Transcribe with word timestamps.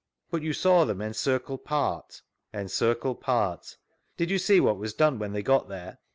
But 0.31 0.41
you 0.41 0.51
saw 0.51 0.83
them 0.83 0.99
encircle 0.99 1.59
part?— 1.59 2.23
Encircle 2.61 3.13
part. 3.13 3.77
Did 4.17 4.31
you 4.31 4.39
see 4.39 4.59
what 4.59 4.79
was 4.79 4.95
done 4.95 5.19
when 5.19 5.31
they 5.31 5.43
got 5.43 5.69
thene 5.69 5.99